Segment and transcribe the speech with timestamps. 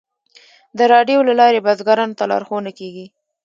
[0.77, 3.05] د راډیو له لارې بزګرانو ته لارښوونه کیږي.